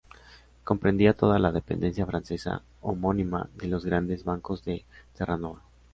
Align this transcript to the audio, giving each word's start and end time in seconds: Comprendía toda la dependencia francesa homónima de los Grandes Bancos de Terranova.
Comprendía 0.63 1.13
toda 1.13 1.37
la 1.37 1.51
dependencia 1.51 2.07
francesa 2.07 2.63
homónima 2.81 3.51
de 3.53 3.67
los 3.67 3.85
Grandes 3.85 4.23
Bancos 4.23 4.65
de 4.65 4.83
Terranova. 5.15 5.61